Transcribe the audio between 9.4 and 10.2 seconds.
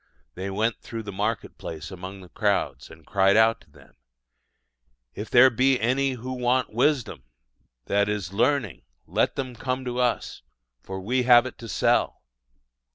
come to